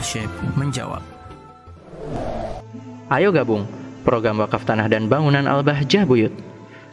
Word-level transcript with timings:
Syekh 0.00 0.30
menjawab. 0.56 1.02
Ayo 3.12 3.30
gabung 3.30 3.68
program 4.04 4.40
wakaf 4.40 4.64
tanah 4.68 4.88
dan 4.88 5.08
bangunan 5.08 5.44
Al-Bahjah 5.44 6.04
Buyut. 6.04 6.32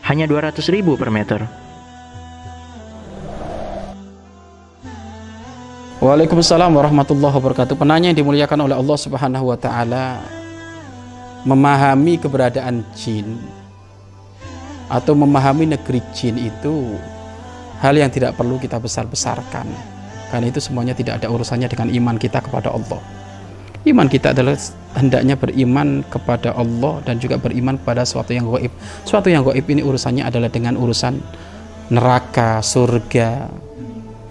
Hanya 0.02 0.26
200 0.26 0.58
ribu 0.74 0.98
per 0.98 1.14
meter. 1.14 1.46
Waalaikumsalam 6.02 6.74
warahmatullahi 6.74 7.29
wabarakatuh. 7.38 7.78
Penanya 7.78 8.10
yang 8.10 8.18
dimuliakan 8.18 8.66
oleh 8.66 8.74
Allah 8.74 8.98
Subhanahu 8.98 9.54
wa 9.54 9.57
taala 9.61 10.25
memahami 11.46 12.18
keberadaan 12.18 12.82
jin 12.97 13.38
atau 14.89 15.14
memahami 15.14 15.70
negeri 15.78 16.02
jin 16.10 16.42
itu 16.42 16.97
hal 17.78 17.93
yang 17.93 18.10
tidak 18.10 18.33
perlu 18.33 18.57
kita 18.57 18.82
besar-besarkan. 18.82 19.70
Karena 20.32 20.48
itu 20.48 20.64
semuanya 20.64 20.96
tidak 20.96 21.20
ada 21.20 21.28
urusannya 21.28 21.68
dengan 21.68 21.92
iman 21.92 22.16
kita 22.16 22.40
kepada 22.40 22.71
Allah. 22.71 23.04
Iman 23.84 24.08
kita 24.08 24.32
adalah 24.32 24.56
hendaknya 24.94 25.36
beriman 25.36 26.06
kepada 26.07 26.54
Allah 26.54 27.02
dan 27.04 27.18
juga 27.18 27.42
beriman 27.42 27.76
kepada 27.82 28.06
sesuatu 28.06 28.32
yang 28.32 28.48
gaib. 28.48 28.71
Suatu 29.04 29.28
yang 29.28 29.44
gaib 29.44 29.66
ini 29.68 29.84
urusannya 29.84 30.24
adalah 30.24 30.54
dengan 30.54 30.78
urusan 30.78 31.18
neraka, 31.92 32.64
surga, 32.64 33.50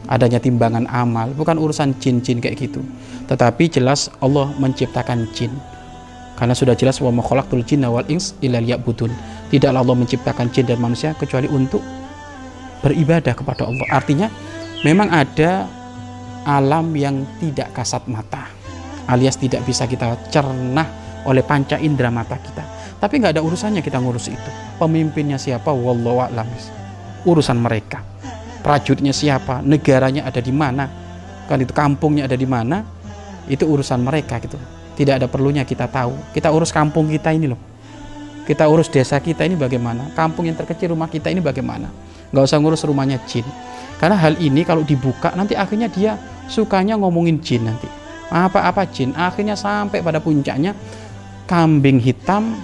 adanya 0.09 0.39
timbangan 0.39 0.87
amal, 0.89 1.35
bukan 1.35 1.59
urusan 1.59 1.99
jin-jin 1.99 2.39
kayak 2.41 2.63
gitu. 2.63 2.81
Tetapi 3.27 3.71
jelas 3.71 4.09
Allah 4.23 4.51
menciptakan 4.59 5.29
jin. 5.35 5.51
Karena 6.39 6.55
sudah 6.57 6.73
jelas 6.73 7.03
wa 7.05 7.13
makhalaqtul 7.13 7.67
jinna 7.67 7.93
wal 7.93 8.07
ins 8.09 8.33
illa 8.41 8.63
liya'budun. 8.63 9.13
Tidaklah 9.53 9.83
Allah 9.83 9.99
menciptakan 9.99 10.49
jin 10.55 10.67
dan 10.67 10.79
manusia 10.79 11.13
kecuali 11.19 11.51
untuk 11.51 11.83
beribadah 12.87 13.35
kepada 13.37 13.67
Allah. 13.67 13.87
Artinya 13.93 14.31
memang 14.87 15.11
ada 15.13 15.69
alam 16.47 16.93
yang 16.97 17.25
tidak 17.41 17.73
kasat 17.75 18.05
mata 18.07 18.49
alias 19.09 19.37
tidak 19.37 19.65
bisa 19.67 19.85
kita 19.89 20.17
cernah 20.29 20.87
oleh 21.27 21.45
panca 21.45 21.77
indera 21.77 22.09
mata 22.09 22.39
kita 22.41 22.97
tapi 23.01 23.21
nggak 23.21 23.37
ada 23.37 23.43
urusannya 23.43 23.81
kita 23.81 24.01
ngurus 24.01 24.29
itu 24.29 24.51
pemimpinnya 24.77 25.37
siapa 25.37 25.73
wallahu 25.73 26.25
a'lam 26.25 26.49
urusan 27.29 27.61
mereka 27.61 28.11
prajuritnya 28.61 29.17
siapa, 29.17 29.65
negaranya 29.65 30.29
ada 30.29 30.39
di 30.39 30.53
mana, 30.53 30.87
kan 31.49 31.59
itu 31.59 31.73
kampungnya 31.73 32.29
ada 32.29 32.37
di 32.37 32.45
mana, 32.45 32.85
itu 33.49 33.65
urusan 33.65 34.05
mereka 34.05 34.39
gitu. 34.39 34.61
Tidak 34.95 35.17
ada 35.17 35.27
perlunya 35.27 35.65
kita 35.65 35.89
tahu. 35.89 36.13
Kita 36.37 36.53
urus 36.53 36.69
kampung 36.69 37.09
kita 37.09 37.33
ini 37.33 37.49
loh. 37.49 37.61
Kita 38.45 38.69
urus 38.69 38.93
desa 38.93 39.17
kita 39.17 39.49
ini 39.49 39.57
bagaimana, 39.57 40.13
kampung 40.13 40.45
yang 40.45 40.57
terkecil 40.61 40.93
rumah 40.93 41.09
kita 41.09 41.33
ini 41.33 41.41
bagaimana. 41.41 41.89
Nggak 42.31 42.45
usah 42.45 42.59
ngurus 42.61 42.85
rumahnya 42.85 43.17
jin. 43.25 43.47
Karena 44.01 44.17
hal 44.17 44.41
ini 44.41 44.65
kalau 44.65 44.81
dibuka 44.81 45.37
nanti 45.37 45.53
akhirnya 45.53 45.93
dia 45.93 46.17
sukanya 46.49 46.97
ngomongin 46.97 47.37
jin 47.45 47.69
nanti. 47.69 47.87
Apa-apa 48.33 48.89
jin. 48.89 49.13
Akhirnya 49.13 49.55
sampai 49.55 50.01
pada 50.01 50.25
puncaknya 50.25 50.73
kambing 51.45 52.01
hitam 52.01 52.57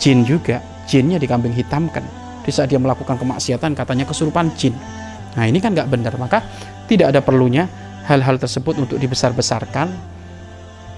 jin 0.00 0.24
juga. 0.24 0.64
Jinnya 0.88 1.20
dikambing 1.20 1.52
hitamkan. 1.52 2.00
Di 2.40 2.48
saat 2.48 2.72
dia 2.72 2.80
melakukan 2.80 3.20
kemaksiatan 3.20 3.76
katanya 3.76 4.08
kesurupan 4.08 4.48
jin 4.56 4.72
Nah 5.38 5.44
ini 5.46 5.62
kan 5.62 5.70
nggak 5.70 5.86
benar, 5.86 6.14
maka 6.18 6.42
tidak 6.90 7.14
ada 7.14 7.20
perlunya 7.22 7.70
hal-hal 8.10 8.42
tersebut 8.42 8.82
untuk 8.82 8.98
dibesar-besarkan. 8.98 9.86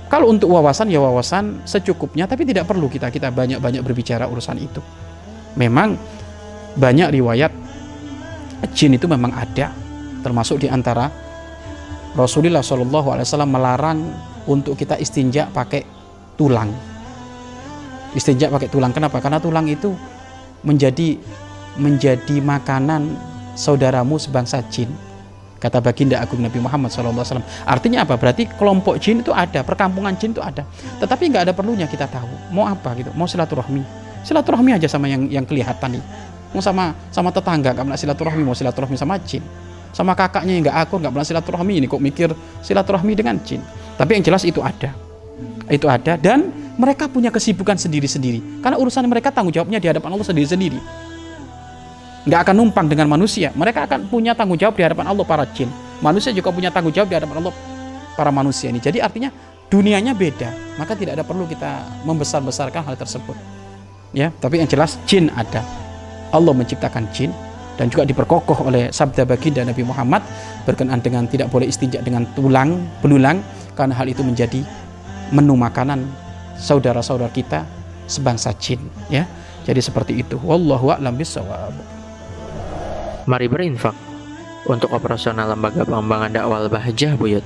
Kalau 0.09 0.27
untuk 0.33 0.49
wawasan 0.51 0.89
ya 0.89 0.99
wawasan 1.03 1.61
secukupnya, 1.69 2.25
tapi 2.25 2.49
tidak 2.49 2.65
perlu 2.65 2.89
kita 2.89 3.13
kita 3.13 3.29
banyak-banyak 3.31 3.85
berbicara 3.85 4.27
urusan 4.27 4.59
itu. 4.59 4.81
Memang 5.61 5.95
banyak 6.75 7.09
riwayat 7.13 7.53
jin 8.73 8.97
itu 8.97 9.05
memang 9.05 9.35
ada, 9.37 9.77
termasuk 10.21 10.63
di 10.65 10.69
antara 10.69 11.09
Rasulullah 12.15 12.63
Shallallahu 12.63 13.09
Alaihi 13.15 13.27
Wasallam 13.27 13.51
melarang 13.51 13.99
untuk 14.51 14.75
kita 14.75 14.99
istinja 14.99 15.47
pakai 15.51 15.87
tulang. 16.35 16.71
Istinja 18.11 18.51
pakai 18.51 18.67
tulang, 18.67 18.91
kenapa? 18.91 19.23
Karena 19.23 19.39
tulang 19.39 19.71
itu 19.71 19.95
menjadi 20.67 21.15
menjadi 21.79 22.43
makanan 22.43 23.15
saudaramu 23.55 24.19
sebangsa 24.19 24.59
jin. 24.67 24.91
Kata 25.61 25.79
baginda 25.79 26.17
agung 26.17 26.41
Nabi 26.41 26.57
Muhammad 26.57 26.89
SAW 26.89 27.45
artinya 27.69 28.03
apa? 28.03 28.17
Berarti 28.17 28.49
kelompok 28.49 28.97
jin 28.97 29.21
itu 29.21 29.31
ada 29.31 29.61
perkampungan 29.61 30.17
jin 30.17 30.33
itu 30.33 30.41
ada. 30.41 30.65
Tetapi 30.99 31.31
nggak 31.31 31.43
ada 31.47 31.53
perlunya 31.53 31.85
kita 31.85 32.09
tahu. 32.09 32.33
Mau 32.51 32.65
apa 32.65 32.97
gitu? 32.97 33.13
Mau 33.13 33.29
silaturahmi. 33.29 33.85
Silaturahmi 34.25 34.73
aja 34.73 34.89
sama 34.89 35.07
yang 35.07 35.29
yang 35.29 35.45
kelihatan 35.45 36.01
nih 36.01 36.05
mau 36.51 36.63
sama 36.63 36.95
sama 37.15 37.31
tetangga 37.31 37.71
nggak 37.75 37.99
silaturahmi 37.99 38.43
mau 38.43 38.57
silaturahmi 38.59 38.99
sama 38.99 39.19
jin 39.23 39.43
sama 39.91 40.15
kakaknya 40.15 40.53
yang 40.57 40.63
nggak 40.69 40.79
akur 40.87 40.99
nggak 41.03 41.13
pernah 41.13 41.27
silaturahmi. 41.27 41.75
Ini 41.83 41.87
kok 41.91 42.03
mikir 42.03 42.29
silaturahmi 42.63 43.13
dengan 43.15 43.37
jin? 43.43 43.61
Tapi 43.99 44.17
yang 44.17 44.25
jelas 44.25 44.43
itu 44.47 44.63
ada. 44.63 44.95
Itu 45.71 45.87
ada 45.87 46.19
dan 46.19 46.51
mereka 46.81 47.07
punya 47.07 47.29
kesibukan 47.29 47.77
sendiri-sendiri. 47.77 48.65
Karena 48.65 48.81
urusan 48.81 49.05
mereka 49.05 49.29
tanggung 49.29 49.53
jawabnya 49.53 49.77
di 49.77 49.87
hadapan 49.87 50.17
Allah 50.17 50.27
sendiri-sendiri. 50.27 50.81
Nggak 52.25 52.41
akan 52.49 52.55
numpang 52.57 52.87
dengan 52.89 53.09
manusia. 53.09 53.53
Mereka 53.53 53.85
akan 53.89 54.09
punya 54.09 54.33
tanggung 54.33 54.57
jawab 54.57 54.77
di 54.77 54.85
hadapan 54.85 55.09
Allah 55.13 55.25
para 55.25 55.45
jin. 55.53 55.69
Manusia 56.01 56.33
juga 56.33 56.49
punya 56.53 56.73
tanggung 56.73 56.93
jawab 56.93 57.13
di 57.13 57.17
hadapan 57.17 57.45
Allah 57.45 57.55
para 58.17 58.33
manusia 58.33 58.73
ini. 58.73 58.81
Jadi 58.81 59.01
artinya 59.05 59.29
dunianya 59.69 60.17
beda. 60.17 60.77
Maka 60.81 60.97
tidak 60.97 61.21
ada 61.21 61.25
perlu 61.25 61.45
kita 61.45 61.85
membesar-besarkan 62.09 62.83
hal 62.85 62.97
tersebut. 62.97 63.37
Ya 64.11 64.33
tapi 64.41 64.59
yang 64.61 64.69
jelas 64.69 64.97
jin 65.05 65.29
ada. 65.37 65.63
Allah 66.31 66.55
menciptakan 66.55 67.11
jin 67.13 67.31
dan 67.81 67.89
juga 67.89 68.05
diperkokoh 68.05 68.69
oleh 68.69 68.93
sabda 68.93 69.25
baginda 69.25 69.65
Nabi 69.65 69.81
Muhammad 69.81 70.21
berkenaan 70.69 71.01
dengan 71.01 71.25
tidak 71.25 71.49
boleh 71.49 71.65
istinja 71.65 72.05
dengan 72.05 72.29
tulang 72.37 72.77
belulang 73.01 73.41
karena 73.73 73.97
hal 73.97 74.05
itu 74.05 74.21
menjadi 74.21 74.61
menu 75.33 75.57
makanan 75.57 76.05
saudara-saudara 76.61 77.33
kita 77.33 77.65
sebangsa 78.05 78.53
jin 78.61 78.85
ya. 79.09 79.25
Jadi 79.65 79.81
seperti 79.81 80.13
itu. 80.21 80.37
Wallahu 80.41 80.93
a'lam 80.93 81.17
bishawab 81.17 81.73
Mari 83.29 83.47
berinfak 83.49 83.97
untuk 84.69 84.93
operasional 84.93 85.53
lembaga 85.53 85.85
pengembangan 85.89 86.33
dakwah 86.37 86.69
Bahjah 86.69 87.17
Buyut. 87.17 87.45